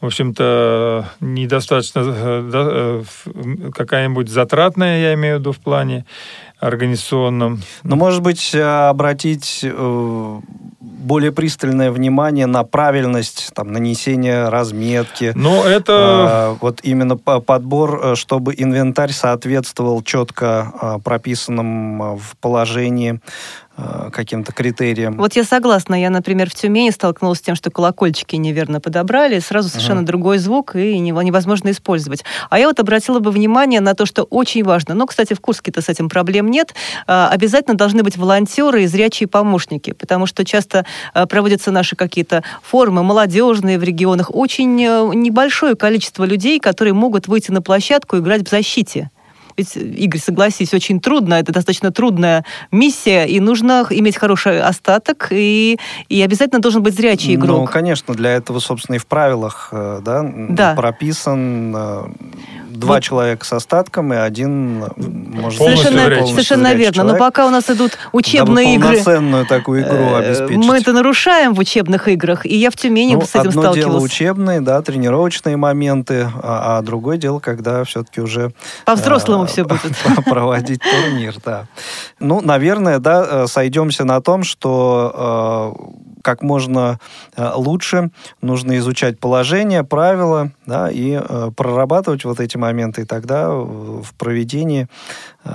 в 0.00 0.06
общем-то, 0.06 1.08
недостаточно 1.20 2.02
э, 2.04 3.02
э, 3.26 3.70
какая-нибудь 3.74 4.28
затратная, 4.28 5.00
я 5.00 5.14
имею 5.14 5.36
в 5.36 5.40
виду 5.40 5.52
в 5.52 5.58
плане 5.58 6.04
организационном. 6.60 7.62
Но, 7.82 7.96
может 7.96 8.22
быть, 8.22 8.54
э, 8.54 8.62
обратить 8.62 9.60
э, 9.62 10.40
более 10.80 11.32
пристальное 11.32 11.90
внимание 11.90 12.46
на 12.46 12.64
правильность 12.64 13.50
там, 13.54 13.72
нанесения 13.72 14.50
разметки. 14.50 15.32
Но 15.34 15.64
это... 15.64 16.56
Вот 16.60 16.80
именно 16.82 17.16
по- 17.16 17.40
подбор, 17.40 18.00
э, 18.02 18.14
чтобы 18.16 18.54
инвентарь 18.56 19.12
соответствовал 19.12 20.02
четко 20.02 21.00
прописанным 21.04 22.16
в 22.16 22.36
положении 22.40 23.20
каким-то 24.12 24.52
критериям. 24.52 25.16
Вот 25.16 25.34
я 25.34 25.44
согласна. 25.44 25.94
Я, 26.00 26.10
например, 26.10 26.50
в 26.50 26.54
Тюмени 26.54 26.90
столкнулась 26.90 27.38
с 27.38 27.42
тем, 27.42 27.54
что 27.54 27.70
колокольчики 27.70 28.36
неверно 28.36 28.80
подобрали, 28.80 29.38
сразу 29.38 29.68
совершенно 29.68 30.00
Ага. 30.00 30.06
другой 30.08 30.38
звук, 30.38 30.74
и 30.74 30.98
невозможно 30.98 31.70
использовать. 31.70 32.24
А 32.50 32.58
я 32.58 32.66
вот 32.66 32.80
обратила 32.80 33.20
бы 33.20 33.30
внимание 33.30 33.80
на 33.80 33.94
то, 33.94 34.06
что 34.06 34.24
очень 34.24 34.64
важно. 34.64 34.94
Ну, 34.94 35.06
кстати, 35.06 35.34
в 35.34 35.40
Курске-то 35.40 35.80
с 35.80 35.88
этим 35.88 36.08
проблем 36.08 36.50
нет. 36.50 36.74
А, 37.06 37.28
Обязательно 37.30 37.76
должны 37.76 38.02
быть 38.02 38.16
волонтеры 38.16 38.82
и 38.82 38.86
зрячие 38.86 39.28
помощники, 39.28 39.92
потому 39.92 40.26
что 40.26 40.44
часто 40.44 40.84
а, 41.14 41.26
проводятся 41.26 41.70
наши 41.70 41.94
какие-то 41.94 42.42
форумы 42.62 43.02
молодежные 43.02 43.78
в 43.78 43.82
регионах. 43.82 44.30
Очень 44.34 44.82
э, 44.82 45.10
небольшое 45.14 45.74
количество 45.76 46.24
людей, 46.24 46.58
которые 46.58 46.94
могут 46.94 47.28
выйти 47.28 47.50
на 47.50 47.62
площадку 47.62 48.16
и 48.16 48.20
играть 48.20 48.46
в 48.46 48.50
защите. 48.50 49.10
Ведь, 49.58 49.76
Игорь, 49.76 50.20
согласись, 50.20 50.72
очень 50.72 51.00
трудно, 51.00 51.34
это 51.34 51.52
достаточно 51.52 51.90
трудная 51.90 52.44
миссия, 52.70 53.24
и 53.26 53.40
нужно 53.40 53.84
иметь 53.90 54.16
хороший 54.16 54.60
остаток, 54.60 55.28
и, 55.32 55.78
и 56.08 56.22
обязательно 56.22 56.60
должен 56.60 56.82
быть 56.82 56.94
зрячий 56.94 57.36
Ну, 57.36 57.44
игрок. 57.44 57.70
конечно, 57.72 58.14
для 58.14 58.30
этого, 58.30 58.60
собственно, 58.60 58.96
и 58.96 58.98
в 58.98 59.06
правилах 59.06 59.70
э, 59.72 60.00
да, 60.04 60.24
Да. 60.48 60.74
прописан 60.76 61.74
э, 61.76 62.02
два 62.78 62.94
Вот. 62.94 63.02
человека 63.02 63.44
с 63.44 63.52
остатком 63.52 64.12
и 64.12 64.16
один 64.16 64.78
может 64.96 65.58
Полностью 65.58 65.88
Совершенно, 65.88 66.02
полностью 66.08 66.28
совершенно 66.28 66.74
верно. 66.74 67.02
Но 67.02 67.08
человек, 67.10 67.18
пока 67.18 67.46
у 67.46 67.50
нас 67.50 67.68
идут 67.70 67.98
учебные 68.12 68.74
игры, 68.76 68.88
полноценную 68.88 69.46
такую 69.46 69.82
игру 69.82 69.96
э, 69.96 70.18
обеспечить. 70.18 70.64
мы 70.64 70.76
это 70.78 70.92
нарушаем 70.92 71.54
в 71.54 71.58
учебных 71.58 72.08
играх, 72.08 72.46
и 72.46 72.56
я 72.56 72.70
в 72.70 72.76
Тюмени 72.76 73.14
Ну, 73.14 73.22
с 73.22 73.30
этим 73.30 73.40
одно 73.48 73.62
дело 73.62 73.72
сталкивалась. 73.72 74.04
учебные, 74.04 74.60
да, 74.60 74.80
тренировочные 74.82 75.56
моменты, 75.56 76.30
а, 76.42 76.78
а 76.78 76.82
другое 76.82 77.16
дело, 77.18 77.38
когда 77.40 77.84
все-таки 77.84 78.20
уже 78.20 78.52
По-взрослому 78.84 79.44
э, 79.44 79.46
все 79.46 79.64
будет. 79.64 79.92
проводить 80.24 80.80
турнир, 80.82 81.34
да. 81.44 81.66
Ну, 82.20 82.40
наверное, 82.40 82.98
да, 82.98 83.26
э, 83.28 83.46
сойдемся 83.48 84.04
на 84.04 84.20
том, 84.20 84.44
что 84.44 85.76
как 86.28 86.42
можно 86.42 86.98
э, 87.38 87.52
лучше 87.54 88.10
нужно 88.42 88.76
изучать 88.76 89.18
положение, 89.18 89.82
правила, 89.82 90.52
да, 90.66 90.90
и 90.90 91.18
э, 91.18 91.50
прорабатывать 91.56 92.26
вот 92.26 92.38
эти 92.38 92.58
моменты, 92.58 93.00
и 93.00 93.04
тогда 93.06 93.48
в 93.48 94.12
проведении 94.18 94.88
э, 95.46 95.50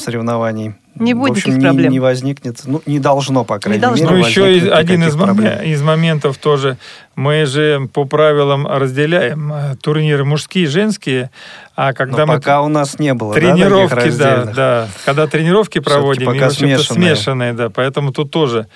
соревнований 0.00 0.74
Не 0.96 1.14
будет 1.14 1.28
в 1.28 1.32
общем, 1.34 1.50
никаких 1.50 1.62
не, 1.62 1.68
проблем. 1.68 1.92
не 1.92 2.00
возникнет, 2.00 2.60
ну, 2.64 2.82
не 2.84 2.98
должно, 2.98 3.44
по 3.44 3.60
крайней 3.60 3.80
должно. 3.80 4.10
мере, 4.10 4.22
Ну, 4.22 4.26
еще 4.26 4.70
один 4.72 5.04
из, 5.04 5.14
проблем. 5.14 5.62
из 5.62 5.80
моментов 5.82 6.36
тоже. 6.38 6.78
Мы 7.14 7.46
же 7.46 7.88
по 7.94 8.04
правилам 8.06 8.66
разделяем 8.66 9.52
турниры 9.80 10.24
мужские 10.24 10.64
и 10.64 10.66
женские, 10.66 11.30
а 11.76 11.90
Но 11.90 11.94
когда 11.94 12.26
мы 12.26 12.34
пока 12.34 12.60
у 12.62 12.68
нас 12.68 12.98
не 12.98 13.14
было 13.14 13.34
да, 13.34 13.40
тренировки, 13.40 13.94
да, 13.94 14.00
раздельных. 14.04 14.54
да, 14.56 14.88
когда 15.04 15.28
тренировки 15.28 15.78
проводим, 15.78 16.22
и, 16.22 16.26
пока 16.26 16.48
в 16.48 16.52
общем-то, 16.52 16.78
смешанные. 16.82 17.14
смешанные, 17.14 17.52
да, 17.52 17.70
поэтому 17.70 18.12
тут 18.12 18.32
тоже 18.32 18.66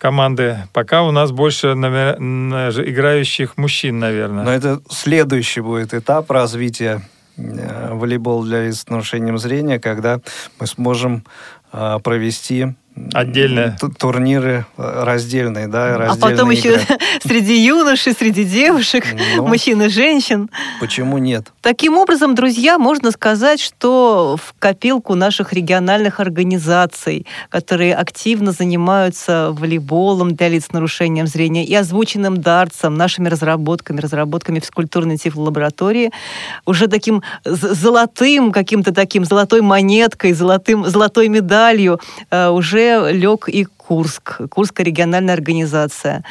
команды. 0.00 0.56
Пока 0.72 1.02
у 1.02 1.10
нас 1.12 1.30
больше 1.30 1.68
навер- 1.68 2.18
играющих 2.18 3.58
мужчин, 3.58 3.98
наверное. 3.98 4.44
Но 4.44 4.52
это 4.52 4.80
следующий 4.88 5.60
будет 5.60 5.92
этап 5.92 6.30
развития 6.30 7.02
э, 7.36 7.92
волейбола 7.92 8.44
для 8.44 8.64
лиц 8.64 8.80
с 8.80 8.88
нарушением 8.88 9.38
зрения, 9.38 9.78
когда 9.78 10.20
мы 10.58 10.66
сможем 10.66 11.24
э, 11.72 11.98
провести 12.02 12.74
ту- 13.80 13.88
турниры 13.90 14.66
э, 14.76 15.02
раздельные, 15.04 15.66
да, 15.68 15.94
А 15.94 15.98
раздельные 15.98 16.36
потом 16.36 16.50
еще 16.50 16.74
игры. 16.74 16.82
среди 17.24 17.64
юношей, 17.64 18.12
среди 18.12 18.44
девушек, 18.44 19.04
Ну. 19.36 19.46
мужчин 19.46 19.82
и 19.82 19.88
женщин. 19.88 20.48
Почему 20.80 21.18
нет? 21.18 21.52
Таким 21.60 21.96
образом, 21.98 22.34
друзья, 22.34 22.78
можно 22.78 23.10
сказать, 23.10 23.60
что 23.60 24.36
в 24.42 24.54
копилку 24.58 25.14
наших 25.14 25.52
региональных 25.52 26.20
организаций, 26.20 27.26
которые 27.48 27.94
активно 27.94 28.52
занимаются 28.52 29.48
волейболом 29.52 30.34
для 30.34 30.48
лиц 30.48 30.66
с 30.66 30.72
нарушением 30.72 31.26
зрения 31.26 31.64
и 31.64 31.74
озвученным 31.74 32.36
дартсом, 32.38 32.94
нашими 32.94 33.28
разработками, 33.28 34.00
разработками 34.00 34.60
физкультурной 34.60 35.16
тифлолаборатории, 35.16 36.10
уже 36.66 36.86
таким 36.86 37.22
золотым, 37.44 38.52
каким-то 38.52 38.92
таким 38.92 39.24
золотой 39.24 39.60
монеткой, 39.60 40.32
золотым, 40.32 40.84
золотой 40.86 41.28
медалью 41.28 42.00
э, 42.30 42.48
уже 42.48 42.89
лег 43.10 43.48
и 43.48 43.64
Курск, 43.64 44.40
Курская 44.50 44.84
региональная 44.84 45.34
организация. 45.34 46.24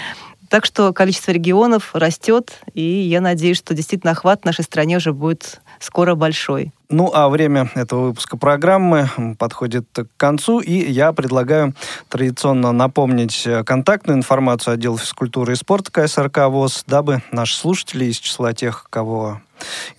Так 0.49 0.65
что 0.65 0.91
количество 0.93 1.31
регионов 1.31 1.91
растет, 1.93 2.59
и 2.73 2.81
я 2.81 3.21
надеюсь, 3.21 3.57
что 3.57 3.75
действительно 3.75 4.11
охват 4.11 4.41
в 4.41 4.45
нашей 4.45 4.63
стране 4.63 4.97
уже 4.97 5.13
будет 5.13 5.61
скоро 5.79 6.15
большой. 6.15 6.73
Ну, 6.89 7.11
а 7.13 7.29
время 7.29 7.69
этого 7.75 8.07
выпуска 8.07 8.35
программы 8.35 9.09
подходит 9.37 9.85
к 9.93 10.07
концу, 10.17 10.59
и 10.59 10.73
я 10.73 11.13
предлагаю 11.13 11.75
традиционно 12.09 12.71
напомнить 12.71 13.47
контактную 13.63 14.17
информацию 14.17 14.73
отдела 14.73 14.97
физкультуры 14.97 15.53
и 15.53 15.55
спорта 15.55 15.91
КСРК 15.91 16.47
ВОЗ, 16.47 16.83
дабы 16.87 17.21
наши 17.31 17.55
слушатели 17.55 18.05
из 18.05 18.17
числа 18.17 18.53
тех, 18.53 18.87
кого 18.89 19.41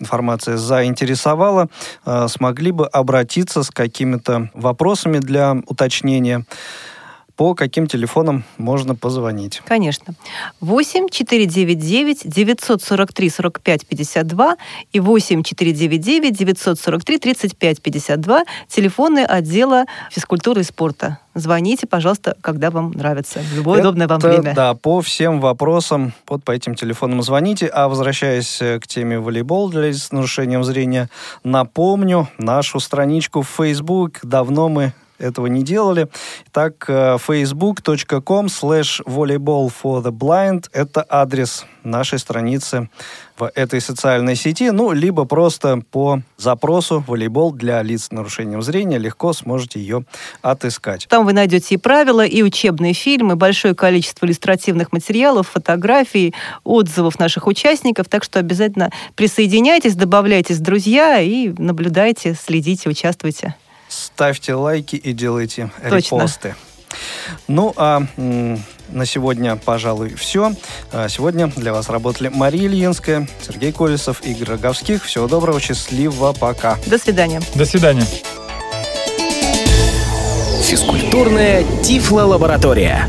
информация 0.01 0.57
заинтересовала, 0.57 1.69
э, 2.05 2.27
смогли 2.29 2.73
бы 2.73 2.89
обратиться 2.89 3.63
с 3.63 3.71
какими-то 3.71 4.51
вопросами 4.55 5.19
для 5.19 5.59
уточнения. 5.67 6.45
По 7.41 7.55
каким 7.55 7.87
телефонам 7.87 8.45
можно 8.59 8.95
позвонить? 8.95 9.63
Конечно. 9.65 10.13
8 10.61 11.09
499 11.09 12.21
943 12.25 13.31
45 13.31 13.87
52 13.87 14.57
и 14.93 15.01
8 15.01 15.43
499 15.43 16.37
943 16.37 17.19
35 17.19 17.81
52 17.81 18.45
телефоны 18.69 19.21
отдела 19.21 19.87
физкультуры 20.11 20.61
и 20.61 20.65
спорта. 20.65 21.17
Звоните, 21.35 21.87
пожалуйста, 21.87 22.37
когда 22.43 22.71
вам 22.71 22.91
нравится, 22.91 23.39
в 23.39 23.57
любое 23.57 23.81
удобное 23.81 24.07
вам 24.07 24.19
Это, 24.19 24.29
время. 24.29 24.55
Да, 24.55 24.75
по 24.75 25.01
всем 25.01 25.41
вопросам 25.41 26.13
вот 26.29 26.45
по 26.45 26.53
этим 26.53 26.75
телефонам 26.75 27.23
звоните. 27.23 27.69
А 27.69 27.89
возвращаясь 27.89 28.61
э, 28.61 28.79
к 28.81 28.87
теме 28.87 29.19
волейбол 29.19 29.71
для 29.71 29.95
с 29.95 30.13
нарушением 30.13 30.63
зрения, 30.63 31.09
напомню 31.43 32.29
нашу 32.37 32.81
страничку 32.81 33.41
в 33.41 33.49
Facebook. 33.49 34.19
Давно 34.23 34.69
мы 34.69 34.93
этого 35.21 35.47
не 35.47 35.63
делали. 35.63 36.09
Так, 36.53 36.85
э, 36.89 37.17
facebook.com 37.17 38.47
slash 38.47 39.01
volleyball 39.05 39.71
for 39.71 40.03
the 40.03 40.11
blind– 40.11 40.67
это 40.73 41.05
адрес 41.09 41.67
нашей 41.85 42.19
страницы 42.19 42.89
в 43.39 43.51
этой 43.55 43.81
социальной 43.81 44.37
сети. 44.37 44.71
Ну, 44.71 44.93
либо 44.93 45.25
просто 45.25 45.83
по 45.91 46.21
запросу 46.37 47.03
«волейбол 47.07 47.53
для 47.53 47.83
лиц 47.83 48.05
с 48.05 48.11
нарушением 48.11 48.63
зрения» 48.63 48.99
легко 48.99 49.33
сможете 49.33 49.81
ее 49.81 50.05
отыскать. 50.43 51.07
Там 51.09 51.25
вы 51.25 51.33
найдете 51.33 51.75
и 51.75 51.79
правила, 51.79 52.25
и 52.25 52.43
учебные 52.43 52.93
фильмы, 52.93 53.37
большое 53.37 53.75
количество 53.75 54.27
иллюстративных 54.27 54.93
материалов, 54.93 55.49
фотографий, 55.49 56.35
отзывов 56.65 57.19
наших 57.19 57.47
участников. 57.47 58.09
Так 58.09 58.25
что 58.25 58.39
обязательно 58.39 58.91
присоединяйтесь, 59.15 59.95
добавляйтесь 59.95 60.59
в 60.59 60.63
друзья 60.63 61.21
и 61.21 61.49
наблюдайте, 61.57 62.35
следите, 62.35 62.91
участвуйте. 62.91 63.55
Ставьте 63.91 64.55
лайки 64.55 64.95
и 64.95 65.13
делайте 65.13 65.71
Точно. 65.83 66.17
репосты. 66.17 66.55
Ну, 67.49 67.75
а 67.77 68.03
на 68.89 69.07
сегодня, 69.07 69.57
пожалуй, 69.57 70.15
все. 70.15 70.53
Сегодня 71.09 71.49
для 71.49 71.73
вас 71.73 71.89
работали 71.89 72.29
Мария 72.29 72.67
Ильинская, 72.67 73.29
Сергей 73.45 73.73
Колесов, 73.73 74.25
Игорь 74.25 74.51
Роговских. 74.51 75.05
Всего 75.05 75.27
доброго, 75.27 75.61
счастливо, 75.61 76.33
пока. 76.33 76.79
До 76.87 76.99
свидания. 76.99 77.43
До 77.55 77.65
свидания. 77.65 78.07
Физкультурная 80.63 81.65
Тифло-лаборатория. 81.83 83.09